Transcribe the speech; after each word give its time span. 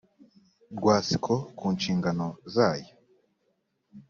rwasco 0.77 1.33
ku 1.57 1.65
nshingano 1.75 2.27
zayo 2.53 2.91